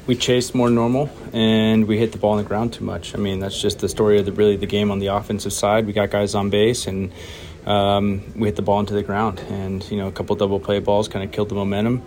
We 0.07 0.15
chased 0.15 0.55
more 0.55 0.69
normal 0.69 1.09
and 1.33 1.87
we 1.89 1.99
hit 1.99 2.13
the 2.13 2.19
ball 2.19 2.33
on 2.33 2.39
the 2.39 2.45
ground 2.45 2.75
too 2.75 2.85
much. 2.85 3.15
I 3.15 3.19
mean, 3.19 3.39
that's 3.39 3.59
just 3.59 3.79
the 3.79 3.89
story 3.89 4.19
of 4.19 4.27
the 4.27 4.33
really 4.33 4.57
the 4.57 4.67
game 4.67 4.91
on 4.91 4.99
the 4.99 5.07
offensive 5.07 5.55
side. 5.55 5.87
We 5.87 5.95
got 5.95 6.11
guys 6.11 6.35
on 6.35 6.51
base 6.51 6.87
and 6.87 7.11
um, 7.65 8.23
we 8.37 8.49
hit 8.49 8.57
the 8.57 8.63
ball 8.63 8.81
into 8.81 8.93
the 8.93 9.03
ground, 9.03 9.41
and 9.49 9.83
you 9.91 9.97
know, 9.97 10.09
a 10.09 10.13
couple 10.13 10.37
double 10.37 10.61
play 10.61 10.81
balls 10.81 11.09
kind 11.09 11.25
of 11.25 11.33
killed 11.33 11.49
the 11.49 11.55
momentum, 11.55 12.03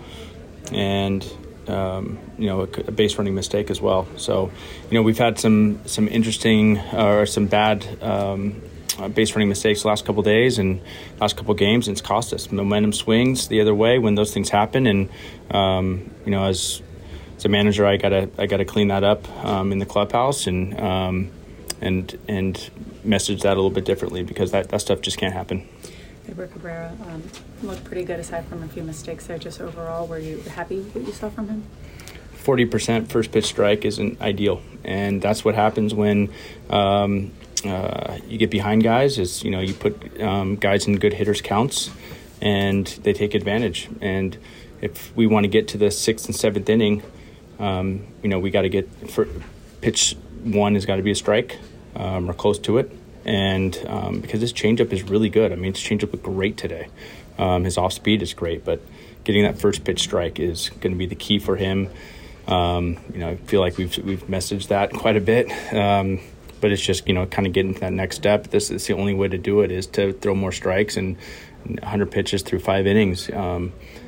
and 0.71 1.27
um, 1.67 2.19
you 2.37 2.47
know, 2.47 2.61
a, 2.61 2.91
base 2.91 3.17
running 3.17 3.35
mistake 3.35 3.69
as 3.69 3.81
well. 3.81 4.07
So, 4.17 4.51
you 4.89 4.95
know, 4.95 5.01
we've 5.01 5.17
had 5.17 5.39
some 5.39 5.81
some 5.85 6.07
interesting 6.07 6.77
uh, 6.77 7.05
or 7.05 7.25
some 7.25 7.47
bad 7.47 7.85
um, 8.01 8.61
uh, 8.99 9.07
base 9.07 9.35
running 9.35 9.49
mistakes 9.49 9.83
the 9.83 9.87
last 9.87 10.05
couple 10.05 10.23
days 10.23 10.57
and 10.59 10.81
last 11.19 11.37
couple 11.37 11.53
games, 11.53 11.87
and 11.87 11.95
it's 11.95 12.05
cost 12.05 12.33
us 12.33 12.51
momentum 12.51 12.93
swings 12.93 13.47
the 13.47 13.61
other 13.61 13.75
way 13.75 13.99
when 13.99 14.15
those 14.15 14.33
things 14.33 14.49
happen. 14.49 14.87
And 14.87 15.09
um, 15.51 16.11
you 16.25 16.31
know, 16.31 16.45
as 16.45 16.81
as 17.37 17.45
a 17.45 17.49
manager, 17.49 17.85
I 17.85 17.97
gotta 17.97 18.29
I 18.37 18.45
gotta 18.45 18.65
clean 18.65 18.87
that 18.89 19.03
up 19.03 19.27
um, 19.45 19.71
in 19.71 19.79
the 19.79 19.85
clubhouse 19.85 20.47
and 20.47 20.79
um, 20.79 21.31
and 21.81 22.17
and 22.27 22.69
message 23.03 23.41
that 23.43 23.53
a 23.53 23.55
little 23.55 23.69
bit 23.69 23.85
differently 23.85 24.23
because 24.23 24.51
that, 24.51 24.69
that 24.69 24.81
stuff 24.81 25.01
just 25.01 25.17
can't 25.17 25.33
happen. 25.33 25.67
Edward 26.27 26.51
Cabrera 26.51 26.95
um, 27.07 27.23
looked 27.63 27.83
pretty 27.83 28.03
good 28.03 28.19
aside 28.19 28.45
from 28.45 28.63
a 28.63 28.67
few 28.67 28.83
mistakes 28.83 29.27
there. 29.27 29.37
Just 29.37 29.61
overall, 29.61 30.07
were 30.07 30.19
you 30.19 30.39
happy 30.41 30.77
with 30.77 30.95
what 30.95 31.05
you 31.05 31.13
saw 31.13 31.29
from 31.29 31.47
him? 31.47 31.63
40% 32.43 33.07
first 33.07 33.31
pitch 33.31 33.45
strike 33.45 33.85
isn't 33.85 34.21
ideal, 34.21 34.61
and 34.83 35.21
that's 35.21 35.43
what 35.43 35.55
happens 35.55 35.93
when 35.93 36.31
um, 36.69 37.31
uh, 37.65 38.17
you 38.27 38.37
get 38.37 38.49
behind 38.49 38.83
guys. 38.83 39.17
Is 39.17 39.43
you 39.43 39.51
know 39.51 39.59
you 39.59 39.73
put 39.73 40.21
um, 40.21 40.55
guys 40.55 40.87
in 40.87 40.97
good 40.97 41.13
hitters 41.13 41.41
counts, 41.41 41.91
and 42.41 42.87
they 43.03 43.13
take 43.13 43.33
advantage. 43.33 43.89
And 44.01 44.37
if 44.81 45.15
we 45.15 45.27
want 45.27 45.43
to 45.43 45.49
get 45.49 45.67
to 45.69 45.77
the 45.77 45.91
sixth 45.91 46.25
and 46.27 46.35
seventh 46.35 46.69
inning, 46.69 47.03
um, 47.59 48.07
you 48.23 48.29
know 48.29 48.39
we 48.39 48.49
got 48.49 48.61
to 48.61 48.69
get 48.69 48.89
for 49.09 49.27
pitch 49.81 50.15
one 50.43 50.75
has 50.75 50.85
got 50.85 50.95
to 50.95 51.03
be 51.03 51.11
a 51.11 51.15
strike 51.15 51.57
um, 51.95 52.29
or 52.29 52.33
close 52.33 52.59
to 52.59 52.77
it. 52.77 52.91
And 53.27 53.77
um, 53.87 54.19
because 54.21 54.41
his 54.41 54.53
changeup 54.53 54.93
is 54.93 55.03
really 55.03 55.29
good. 55.29 55.51
I 55.51 55.55
mean, 55.55 55.73
his 55.73 55.83
changeup 55.83 56.13
looked 56.13 56.23
great 56.23 56.57
today. 56.57 56.87
Um, 57.37 57.65
his 57.65 57.77
off 57.77 57.93
speed 57.93 58.21
is 58.21 58.33
great, 58.33 58.65
but 58.65 58.81
getting 59.23 59.43
that 59.43 59.59
first 59.59 59.83
pitch 59.83 59.99
strike 59.99 60.39
is 60.39 60.69
going 60.69 60.93
to 60.93 60.97
be 60.97 61.05
the 61.05 61.15
key 61.15 61.37
for 61.37 61.55
him. 61.55 61.89
Um, 62.47 62.97
you 63.13 63.19
know, 63.19 63.31
I 63.31 63.35
feel 63.35 63.59
like 63.59 63.77
we've 63.77 63.95
we've 63.99 64.25
messaged 64.27 64.69
that 64.69 64.93
quite 64.93 65.17
a 65.17 65.21
bit, 65.21 65.51
um, 65.73 66.21
but 66.61 66.71
it's 66.71 66.81
just 66.81 67.07
you 67.07 67.13
know 67.13 67.25
kind 67.25 67.45
of 67.45 67.53
getting 67.53 67.73
to 67.73 67.79
that 67.81 67.91
next 67.91 68.15
step. 68.15 68.47
This 68.47 68.71
is 68.71 68.87
the 68.87 68.93
only 68.93 69.13
way 69.13 69.27
to 69.27 69.37
do 69.37 69.61
it 69.61 69.71
is 69.71 69.85
to 69.87 70.13
throw 70.13 70.33
more 70.33 70.53
strikes 70.53 70.95
and 70.95 71.17
100 71.65 72.09
pitches 72.09 72.43
through 72.43 72.59
five 72.59 72.87
innings. 72.87 73.29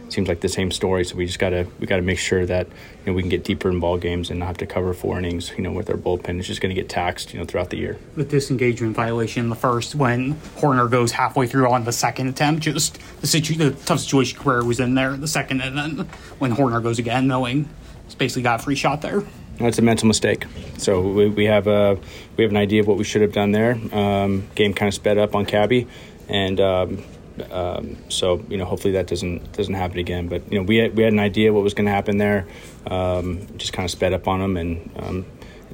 Seems 0.10 0.28
like 0.28 0.42
the 0.42 0.50
same 0.50 0.72
story. 0.72 1.06
So 1.06 1.16
we 1.16 1.26
just 1.26 1.40
gotta 1.40 1.68
we 1.80 1.86
gotta 1.86 2.02
make 2.02 2.18
sure 2.18 2.46
that 2.46 2.68
you 2.68 2.74
know 3.06 3.14
we 3.14 3.22
can 3.22 3.30
get 3.30 3.44
deeper 3.44 3.70
in 3.70 3.80
ball 3.80 3.98
games 3.98 4.30
and 4.30 4.40
not 4.40 4.48
have 4.48 4.58
to 4.58 4.66
cover 4.66 4.94
four 4.94 5.20
innings. 5.20 5.52
You 5.56 5.64
know, 5.64 5.72
with 5.72 5.90
our 5.90 5.98
bullpen, 5.98 6.40
it's 6.40 6.48
just 6.48 6.62
going 6.62 6.74
to 6.74 6.80
get 6.82 6.90
taxed. 6.90 7.34
You 7.34 7.40
know, 7.40 7.46
throughout 7.46 7.70
the 7.70 7.78
year. 7.78 7.98
The 8.16 8.24
disengagement 8.24 8.96
violation 8.96 9.44
in 9.44 9.50
the 9.50 9.56
first, 9.56 9.96
when 9.96 10.36
Hoerner 10.58 10.90
goes 10.90 11.12
halfway 11.12 11.48
through 11.48 11.70
on 11.70 11.84
the 11.84 11.92
second 11.92 12.28
attempt, 12.28 12.64
just 12.64 13.00
the, 13.22 13.28
situ- 13.28 13.56
the 13.56 13.72
tough 13.72 14.00
situation 14.00 14.40
Correa 14.40 14.64
was 14.64 14.80
in 14.80 14.96
there 14.96 15.16
the 15.16 15.28
second, 15.28 15.62
and 15.62 15.78
then 15.78 16.08
when 16.40 16.56
Hoerner 16.56 16.82
goes 16.82 17.00
again, 17.00 17.28
knowing 17.28 17.70
it's 18.06 18.16
basically 18.16 18.42
got 18.42 18.60
a 18.60 18.64
free 18.64 18.76
shot 18.76 19.02
there. 19.02 19.24
That's 19.60 19.78
a 19.78 19.82
mental 19.82 20.08
mistake. 20.08 20.46
So 20.78 21.02
we, 21.02 21.30
we 21.30 21.46
have 21.46 21.68
a 21.68 22.00
we 22.38 22.44
have 22.44 22.52
an 22.52 22.58
idea 22.58 22.82
of 22.82 22.88
what 22.88 22.98
we 22.98 23.04
should 23.04 23.22
have 23.22 23.34
done 23.34 23.52
there. 23.52 23.78
Um, 23.92 24.48
game 24.56 24.74
kind 24.74 24.88
of 24.88 24.94
sped 24.94 25.18
up 25.18 25.36
on 25.36 25.46
Cabby, 25.46 25.88
and 26.30 26.60
um, 26.60 27.04
um, 27.52 27.98
so 28.10 28.44
you 28.50 28.58
know, 28.58 28.66
hopefully 28.66 28.94
that 28.94 29.08
doesn't 29.08 29.54
doesn't 29.54 29.74
happen 29.74 29.98
again. 29.98 30.28
But 30.28 30.52
you 30.52 30.60
know, 30.60 30.64
we 30.64 30.78
had, 30.78 30.96
we 30.96 31.04
had 31.04 31.14
an 31.14 31.20
idea 31.20 31.54
what 31.54 31.64
was 31.64 31.74
going 31.74 31.86
to 31.86 31.92
happen 31.92 32.18
there. 32.18 32.48
Um, 32.88 33.48
just 33.58 33.74
kind 33.74 33.86
of 33.86 33.92
sped 33.92 34.14
up 34.14 34.28
on 34.28 34.40
them, 34.40 34.58
and 34.58 34.92
um, 34.98 35.26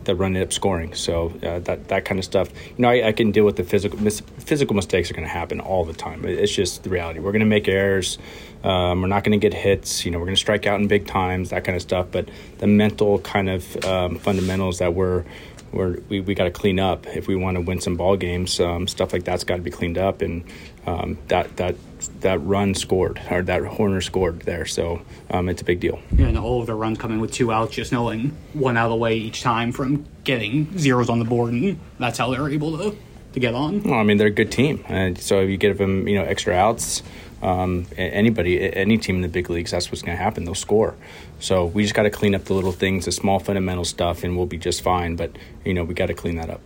the 0.05 0.15
run 0.15 0.36
up 0.38 0.53
scoring. 0.53 0.93
So 0.93 1.34
uh, 1.43 1.60
that 1.60 1.88
that 1.89 2.05
kind 2.05 2.19
of 2.19 2.25
stuff. 2.25 2.50
You 2.77 2.81
know, 2.84 2.89
I, 2.89 3.07
I 3.07 3.12
can 3.12 3.31
deal 3.31 3.45
with 3.45 3.57
the 3.57 3.63
physical 3.63 4.00
mis- 4.01 4.22
physical 4.39 4.75
mistakes 4.75 5.12
are 5.12 5.13
going 5.13 5.27
to 5.27 5.34
happen 5.34 5.60
all 5.60 5.86
the 5.86 5.93
time. 5.93 6.25
It's 6.25 6.53
just 6.53 6.84
the 6.84 6.89
reality. 6.89 7.19
We're 7.19 7.31
going 7.31 7.39
to 7.41 7.45
make 7.45 7.67
errors. 7.67 8.17
Um, 8.65 9.01
we're 9.01 9.07
not 9.07 9.24
going 9.24 9.39
to 9.39 9.50
get 9.50 9.53
hits. 9.53 10.05
You 10.05 10.12
know, 10.12 10.17
we're 10.17 10.25
going 10.25 10.36
to 10.36 10.39
strike 10.41 10.65
out 10.65 10.79
in 10.79 10.88
big 10.88 11.05
times, 11.05 11.51
that 11.51 11.63
kind 11.63 11.75
of 11.75 11.81
stuff. 11.81 12.07
But 12.12 12.29
the 12.57 12.67
mental 12.67 13.19
kind 13.19 13.50
of 13.50 13.86
um, 13.86 14.17
fundamentals 14.17 14.79
that 14.79 14.93
we're 14.93 15.24
we're, 15.72 16.00
we 16.10 16.22
we 16.22 16.34
got 16.34 16.45
to 16.45 16.51
clean 16.51 16.79
up 16.79 17.05
if 17.07 17.27
we 17.27 17.36
want 17.36 17.55
to 17.55 17.62
win 17.62 17.81
some 17.81 17.95
ball 17.95 18.17
games. 18.17 18.60
Um, 18.60 18.88
stuff 18.88 19.13
like 19.13 19.24
that's 19.24 19.43
got 19.43 19.57
to 19.57 19.62
be 19.62 19.72
cleaned 19.72 19.98
up, 19.98 20.22
and 20.22 20.43
um, 20.88 21.17
that 21.27 21.55
that 21.57 21.75
that 22.22 22.39
run 22.39 22.74
scored 22.74 23.22
or 23.29 23.43
that 23.43 23.62
Hoerner 23.63 24.01
scored 24.01 24.41
there. 24.41 24.65
So 24.65 25.01
um, 25.29 25.50
it's 25.50 25.62
a 25.62 25.65
big 25.65 25.79
deal. 25.79 26.00
Yeah, 26.15 26.27
and 26.27 26.38
all 26.38 26.62
of 26.62 26.67
the 26.67 26.75
runs 26.75 26.98
coming 26.98 27.19
with 27.19 27.31
two 27.31 27.51
outs, 27.51 27.75
just 27.75 27.91
knowing 27.91 28.36
one 28.53 28.77
out 28.77 28.86
of 28.86 28.91
the 28.91 28.95
way 28.95 29.15
each 29.15 29.41
time 29.41 29.72
from 29.72 30.05
getting 30.24 30.77
zeros 30.77 31.10
on 31.10 31.19
the 31.19 31.25
board, 31.25 31.53
and 31.53 31.79
that's 32.00 32.17
how 32.17 32.31
they're 32.31 32.50
able 32.50 32.77
to 32.77 32.98
to 33.34 33.39
get 33.39 33.53
on. 33.53 33.84
Well, 33.84 34.00
I 34.00 34.03
mean, 34.03 34.17
they're 34.17 34.27
a 34.27 34.31
good 34.31 34.51
team, 34.51 34.84
and 34.88 35.17
so 35.19 35.41
if 35.41 35.50
you 35.50 35.57
give 35.57 35.77
them 35.77 36.07
you 36.07 36.17
know 36.17 36.24
extra 36.24 36.53
outs. 36.53 37.03
Um, 37.46 37.86
anybody, 37.96 38.74
any 38.74 38.98
team 38.98 39.18
in 39.18 39.22
the 39.22 39.28
big 39.28 39.52
leagues, 39.52 39.70
that's 39.70 39.92
what's 39.92 40.02
going 40.02 40.18
to 40.18 40.24
happen. 40.24 40.46
They'll 40.46 40.56
score. 40.56 40.96
So 41.40 41.66
we 41.66 41.84
just 41.84 41.94
got 41.94 42.04
to 42.04 42.10
clean 42.10 42.34
up 42.34 42.46
the 42.46 42.56
little 42.56 42.72
things, 42.72 43.06
the 43.06 43.12
small 43.12 43.38
fundamental 43.38 43.86
stuff, 43.86 44.24
and 44.24 44.36
we'll 44.36 44.48
be 44.48 44.58
just 44.58 44.82
fine. 44.82 45.16
But 45.16 45.38
you 45.64 45.75
know, 45.75 45.84
we 45.84 45.94
got 45.94 46.08
to 46.08 46.16
clean 46.16 46.38
that 46.38 46.50
up. 46.50 46.62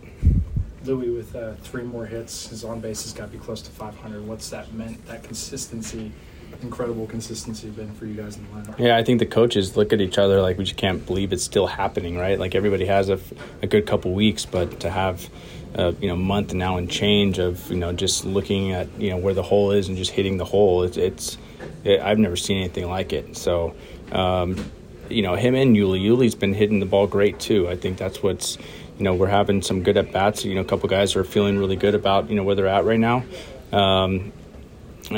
Luis 0.84 1.08
with 1.32 1.36
uh, 1.36 1.54
three 1.56 1.82
more 1.82 2.06
hits, 2.06 2.48
his 2.48 2.64
on 2.64 2.80
base 2.80 3.02
has 3.02 3.12
got 3.12 3.26
to 3.26 3.32
be 3.32 3.38
close 3.38 3.60
to 3.60 3.70
500. 3.70 4.26
What's 4.26 4.48
that 4.48 4.72
meant? 4.72 5.06
That 5.06 5.22
consistency, 5.22 6.10
incredible 6.62 7.06
consistency, 7.06 7.68
been 7.68 7.92
for 7.92 8.06
you 8.06 8.14
guys 8.14 8.38
in 8.38 8.44
the 8.44 8.50
lineup? 8.50 8.78
Yeah, 8.78 8.96
I 8.96 9.04
think 9.04 9.18
the 9.18 9.26
coaches 9.26 9.76
look 9.76 9.92
at 9.92 10.00
each 10.00 10.16
other 10.16 10.40
like 10.40 10.56
we 10.56 10.64
just 10.64 10.78
can't 10.78 11.04
believe 11.04 11.34
it's 11.34 11.44
still 11.44 11.66
happening, 11.66 12.16
right? 12.16 12.38
Like 12.38 12.54
everybody 12.54 12.86
has 12.86 13.10
a, 13.10 13.20
a 13.60 13.66
good 13.66 13.86
couple 13.86 14.14
weeks, 14.14 14.46
but 14.46 14.80
to 14.80 14.88
have 14.90 15.28
a 15.74 15.92
you 16.00 16.08
know 16.08 16.16
month 16.16 16.52
now 16.54 16.76
and 16.76 16.90
change 16.90 17.38
of 17.38 17.70
you 17.70 17.76
know 17.76 17.92
just 17.92 18.24
looking 18.24 18.72
at 18.72 18.88
you 18.98 19.10
know 19.10 19.16
where 19.16 19.34
the 19.34 19.42
hole 19.42 19.70
is 19.70 19.88
and 19.88 19.96
just 19.96 20.10
hitting 20.10 20.36
the 20.36 20.44
hole, 20.44 20.82
it's, 20.82 20.96
it's 20.96 21.38
it, 21.84 22.00
I've 22.00 22.18
never 22.18 22.36
seen 22.36 22.58
anything 22.58 22.88
like 22.88 23.12
it. 23.12 23.36
So. 23.36 23.74
Um, 24.12 24.72
you 25.08 25.22
know 25.22 25.34
him 25.34 25.56
and 25.56 25.74
Yuli. 25.74 26.00
Yuli's 26.00 26.36
been 26.36 26.54
hitting 26.54 26.78
the 26.78 26.86
ball 26.86 27.08
great 27.08 27.40
too. 27.40 27.68
I 27.68 27.74
think 27.74 27.98
that's 27.98 28.22
what's 28.22 28.58
you 29.00 29.04
know, 29.04 29.14
we're 29.14 29.28
having 29.28 29.62
some 29.62 29.82
good 29.82 29.96
at 29.96 30.12
bats. 30.12 30.44
You 30.44 30.54
know, 30.54 30.60
a 30.60 30.64
couple 30.64 30.86
guys 30.90 31.16
are 31.16 31.24
feeling 31.24 31.58
really 31.58 31.74
good 31.74 31.94
about 31.94 32.28
you 32.28 32.36
know 32.36 32.44
where 32.44 32.54
they're 32.54 32.66
at 32.66 32.84
right 32.84 33.00
now. 33.00 33.24
Um, 33.72 34.32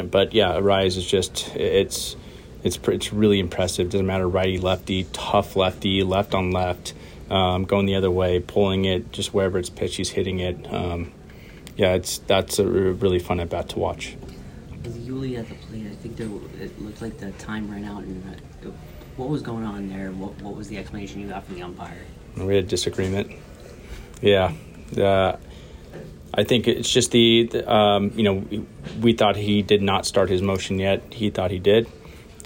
but 0.04 0.32
yeah, 0.32 0.52
Arraez 0.52 0.96
is 0.96 1.04
just 1.04 1.54
it's 1.56 2.14
it's 2.62 2.78
it's 2.86 3.12
really 3.12 3.40
impressive. 3.40 3.90
Doesn't 3.90 4.06
matter 4.06 4.28
righty 4.28 4.58
lefty, 4.58 5.08
tough 5.12 5.56
lefty, 5.56 6.04
left 6.04 6.32
on 6.32 6.52
left, 6.52 6.94
um, 7.30 7.64
going 7.64 7.86
the 7.86 7.94
other 7.94 8.10
way, 8.10 8.40
pulling 8.40 8.84
it 8.84 9.12
just 9.12 9.32
wherever 9.34 9.58
it's 9.58 9.70
pitched, 9.70 9.96
he's 9.96 10.10
hitting 10.10 10.40
it. 10.40 10.72
Um, 10.72 11.12
yeah, 11.76 11.94
it's 11.94 12.18
that's 12.18 12.58
a 12.58 12.66
really 12.66 13.18
fun 13.18 13.40
at 13.40 13.50
bat 13.50 13.70
to 13.70 13.78
watch. 13.78 14.16
With 14.82 15.06
Yuli 15.06 15.38
at 15.38 15.48
the 15.48 15.54
plate, 15.54 15.86
I 15.86 15.94
think 15.94 16.16
there 16.16 16.28
it 16.60 16.80
looked 16.80 17.00
like 17.00 17.18
the 17.18 17.30
time 17.32 17.70
ran 17.70 17.84
out. 17.84 18.02
And 18.02 18.36
uh, 18.64 18.70
what 19.16 19.28
was 19.28 19.42
going 19.42 19.64
on 19.64 19.88
there? 19.88 20.10
What 20.12 20.40
what 20.42 20.54
was 20.54 20.68
the 20.68 20.78
explanation 20.78 21.20
you 21.20 21.28
got 21.28 21.44
from 21.44 21.54
the 21.54 21.62
umpire? 21.62 22.04
We 22.36 22.54
had 22.54 22.64
a 22.64 22.66
disagreement. 22.66 23.30
Yeah. 24.20 24.52
Uh, 24.96 25.36
I 26.34 26.44
think 26.44 26.66
it's 26.66 26.90
just 26.90 27.10
the, 27.10 27.50
um, 27.66 28.12
you 28.14 28.22
know, 28.22 28.66
we 29.00 29.12
thought 29.12 29.36
he 29.36 29.60
did 29.60 29.82
not 29.82 30.06
start 30.06 30.30
his 30.30 30.40
motion 30.40 30.78
yet. 30.78 31.02
He 31.12 31.28
thought 31.28 31.50
he 31.50 31.58
did. 31.58 31.86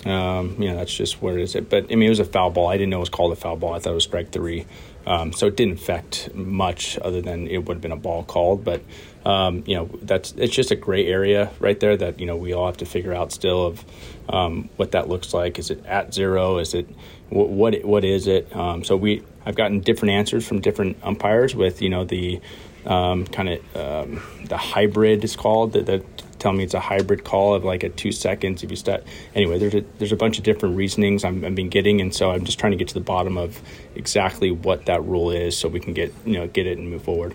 Um, 0.06 0.62
you 0.62 0.70
know, 0.70 0.76
that's 0.76 0.94
just 0.94 1.20
what 1.20 1.34
it 1.34 1.40
is. 1.40 1.54
But 1.54 1.84
I 1.90 1.96
mean, 1.96 2.04
it 2.04 2.08
was 2.08 2.20
a 2.20 2.24
foul 2.24 2.50
ball. 2.50 2.68
I 2.68 2.76
didn't 2.76 2.90
know 2.90 2.98
it 2.98 3.00
was 3.00 3.08
called 3.08 3.32
a 3.32 3.36
foul 3.36 3.56
ball. 3.56 3.74
I 3.74 3.80
thought 3.80 3.90
it 3.90 3.94
was 3.94 4.04
strike 4.04 4.30
three. 4.30 4.66
Um, 5.06 5.32
so 5.32 5.46
it 5.46 5.56
didn't 5.56 5.74
affect 5.74 6.34
much 6.34 6.98
other 6.98 7.20
than 7.20 7.46
it 7.46 7.58
would 7.58 7.76
have 7.76 7.82
been 7.82 7.92
a 7.92 7.96
ball 7.96 8.22
called. 8.24 8.64
But 8.64 8.82
um, 9.24 9.64
you 9.66 9.74
know, 9.74 9.90
that's 10.02 10.32
it's 10.36 10.54
just 10.54 10.70
a 10.70 10.76
gray 10.76 11.06
area 11.06 11.50
right 11.58 11.78
there 11.78 11.96
that 11.96 12.20
you 12.20 12.26
know 12.26 12.36
we 12.36 12.52
all 12.52 12.66
have 12.66 12.76
to 12.78 12.86
figure 12.86 13.12
out 13.12 13.32
still 13.32 13.66
of 13.66 13.84
um, 14.28 14.68
what 14.76 14.92
that 14.92 15.08
looks 15.08 15.34
like. 15.34 15.58
Is 15.58 15.70
it 15.70 15.84
at 15.86 16.14
zero? 16.14 16.58
Is 16.58 16.74
it 16.74 16.88
what 17.28 17.48
what, 17.48 17.84
what 17.84 18.04
is 18.04 18.28
it? 18.28 18.54
Um, 18.54 18.84
so 18.84 18.96
we 18.96 19.22
I've 19.44 19.56
gotten 19.56 19.80
different 19.80 20.12
answers 20.12 20.46
from 20.46 20.60
different 20.60 20.98
umpires 21.02 21.54
with 21.54 21.82
you 21.82 21.88
know 21.88 22.04
the 22.04 22.40
um, 22.84 23.26
kind 23.26 23.48
of 23.48 23.76
um, 23.76 24.22
the 24.44 24.56
hybrid 24.56 25.24
is 25.24 25.34
called 25.34 25.72
that, 25.72 25.86
that 25.86 26.15
tell 26.38 26.52
me 26.52 26.64
it's 26.64 26.74
a 26.74 26.80
hybrid 26.80 27.24
call 27.24 27.54
of 27.54 27.64
like 27.64 27.84
at 27.84 27.96
two 27.96 28.12
seconds 28.12 28.62
if 28.62 28.70
you 28.70 28.76
start 28.76 29.04
anyway 29.34 29.58
there's 29.58 29.74
a 29.74 29.84
there's 29.98 30.12
a 30.12 30.16
bunch 30.16 30.38
of 30.38 30.44
different 30.44 30.76
reasonings 30.76 31.24
I'm, 31.24 31.44
I've 31.44 31.54
been 31.54 31.68
getting 31.68 32.00
and 32.00 32.14
so 32.14 32.30
I'm 32.30 32.44
just 32.44 32.58
trying 32.58 32.72
to 32.72 32.78
get 32.78 32.88
to 32.88 32.94
the 32.94 33.00
bottom 33.00 33.36
of 33.36 33.60
exactly 33.94 34.50
what 34.50 34.86
that 34.86 35.02
rule 35.04 35.30
is 35.30 35.56
so 35.56 35.68
we 35.68 35.80
can 35.80 35.94
get 35.94 36.12
you 36.24 36.34
know 36.34 36.46
get 36.46 36.66
it 36.66 36.78
and 36.78 36.88
move 36.90 37.02
forward. 37.02 37.34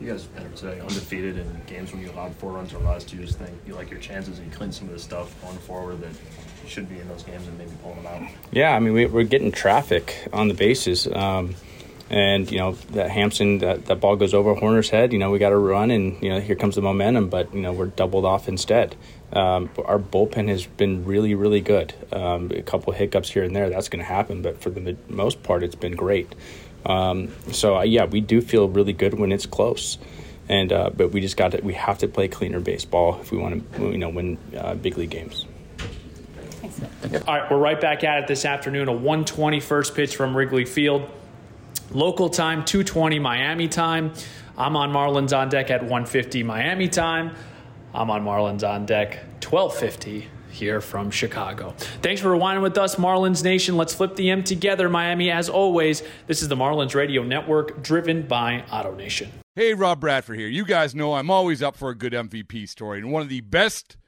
You 0.00 0.08
guys 0.08 0.26
entered 0.36 0.56
today 0.56 0.80
undefeated 0.80 1.38
in 1.38 1.62
games 1.66 1.92
when 1.92 2.02
you 2.02 2.10
allowed 2.10 2.34
four 2.34 2.52
runs 2.52 2.74
or 2.74 2.78
less. 2.78 3.04
Do 3.04 3.16
you 3.16 3.24
just 3.24 3.38
think 3.38 3.56
you 3.66 3.74
like 3.74 3.88
your 3.88 4.00
chances 4.00 4.38
and 4.38 4.50
you 4.50 4.56
clean 4.56 4.72
some 4.72 4.88
of 4.88 4.94
the 4.94 4.98
stuff 4.98 5.40
going 5.42 5.58
forward 5.58 6.00
that 6.00 6.10
should 6.66 6.88
be 6.88 6.98
in 6.98 7.08
those 7.08 7.22
games 7.22 7.46
and 7.46 7.56
maybe 7.56 7.70
pulling 7.82 8.02
them 8.02 8.06
out? 8.06 8.30
Yeah, 8.50 8.74
I 8.74 8.80
mean 8.80 8.94
we, 8.94 9.04
are 9.04 9.24
getting 9.24 9.52
traffic 9.52 10.26
on 10.32 10.48
the 10.48 10.54
bases. 10.54 11.06
Um, 11.06 11.54
and 12.12 12.50
you 12.50 12.58
know 12.58 12.72
that 12.90 13.10
Hampson 13.10 13.58
that, 13.58 13.86
that 13.86 14.00
ball 14.00 14.16
goes 14.16 14.34
over 14.34 14.54
Hoerner's 14.54 14.90
head. 14.90 15.12
You 15.12 15.18
know 15.18 15.30
we 15.30 15.38
got 15.38 15.48
to 15.48 15.56
run, 15.56 15.90
and 15.90 16.22
you 16.22 16.28
know 16.28 16.40
here 16.40 16.54
comes 16.54 16.74
the 16.74 16.82
momentum, 16.82 17.30
but 17.30 17.52
you 17.54 17.62
know 17.62 17.72
we're 17.72 17.86
doubled 17.86 18.26
off 18.26 18.48
instead. 18.48 18.94
Um, 19.32 19.70
our 19.86 19.98
bullpen 19.98 20.48
has 20.48 20.66
been 20.66 21.06
really 21.06 21.34
really 21.34 21.62
good. 21.62 21.94
Um, 22.12 22.50
a 22.54 22.62
couple 22.62 22.92
hiccups 22.92 23.30
here 23.30 23.42
and 23.42 23.56
there, 23.56 23.70
that's 23.70 23.88
going 23.88 24.04
to 24.04 24.08
happen, 24.08 24.42
but 24.42 24.60
for 24.60 24.68
the 24.68 24.96
most 25.08 25.42
part, 25.42 25.62
it's 25.62 25.74
been 25.74 25.96
great. 25.96 26.32
Um, 26.84 27.32
so 27.50 27.78
uh, 27.78 27.82
yeah, 27.82 28.04
we 28.04 28.20
do 28.20 28.42
feel 28.42 28.68
really 28.68 28.92
good 28.92 29.14
when 29.14 29.32
it's 29.32 29.46
close, 29.46 29.96
and 30.50 30.70
uh, 30.70 30.90
but 30.94 31.12
we 31.12 31.22
just 31.22 31.38
got 31.38 31.52
to 31.52 31.62
we 31.62 31.72
have 31.74 31.96
to 31.98 32.08
play 32.08 32.28
cleaner 32.28 32.60
baseball 32.60 33.18
if 33.22 33.32
we 33.32 33.38
want 33.38 33.72
to 33.74 33.90
you 33.90 33.98
know 33.98 34.10
win 34.10 34.36
uh, 34.54 34.74
big 34.74 34.98
league 34.98 35.10
games. 35.10 35.46
All 37.26 37.34
right, 37.34 37.50
we're 37.50 37.58
right 37.58 37.80
back 37.80 38.04
at 38.04 38.22
it 38.22 38.28
this 38.28 38.44
afternoon. 38.44 38.88
A 38.88 38.92
120 38.92 39.60
first 39.60 39.94
pitch 39.94 40.14
from 40.14 40.36
Wrigley 40.36 40.64
Field. 40.64 41.08
Local 41.94 42.30
time, 42.30 42.64
220 42.64 43.18
Miami 43.18 43.68
time. 43.68 44.12
I'm 44.56 44.76
on 44.76 44.92
Marlins 44.92 45.36
on 45.36 45.50
deck 45.50 45.70
at 45.70 45.82
150 45.82 46.42
Miami 46.42 46.88
time. 46.88 47.34
I'm 47.92 48.10
on 48.10 48.24
Marlins 48.24 48.66
on 48.66 48.86
deck 48.86 49.18
1250 49.44 50.28
here 50.50 50.80
from 50.80 51.10
Chicago. 51.10 51.74
Thanks 52.00 52.22
for 52.22 52.28
rewinding 52.28 52.62
with 52.62 52.78
us, 52.78 52.96
Marlins 52.96 53.44
Nation. 53.44 53.76
Let's 53.76 53.92
flip 53.92 54.16
the 54.16 54.30
M 54.30 54.42
together, 54.42 54.88
Miami. 54.88 55.30
As 55.30 55.50
always, 55.50 56.02
this 56.26 56.40
is 56.40 56.48
the 56.48 56.56
Marlins 56.56 56.94
Radio 56.94 57.22
Network, 57.22 57.82
driven 57.82 58.22
by 58.22 58.64
AutoNation. 58.68 59.28
Hey, 59.54 59.74
Rob 59.74 60.00
Bradford 60.00 60.38
here. 60.38 60.48
You 60.48 60.64
guys 60.64 60.94
know 60.94 61.14
I'm 61.14 61.30
always 61.30 61.62
up 61.62 61.76
for 61.76 61.90
a 61.90 61.94
good 61.94 62.14
MVP 62.14 62.68
story, 62.70 63.00
and 63.00 63.12
one 63.12 63.20
of 63.20 63.28
the 63.28 63.42
best 63.42 63.98